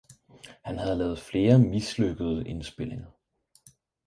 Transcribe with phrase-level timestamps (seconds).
[0.63, 3.09] Han havde lavet flere mislykkede indspildninger.